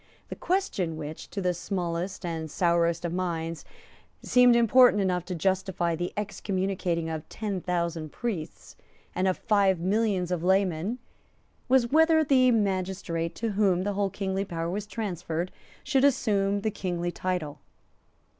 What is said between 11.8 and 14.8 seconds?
whether the magistrate to whom the whole kingly power